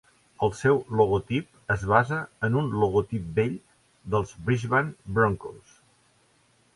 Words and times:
El 0.45 0.53
seu 0.59 0.77
logotip 0.99 1.73
es 1.75 1.83
basa 1.91 2.17
en 2.47 2.57
un 2.61 2.71
logotip 2.83 3.27
vell 3.35 3.53
dels 4.15 4.33
Brisbane 4.49 5.15
Broncos. 5.19 5.77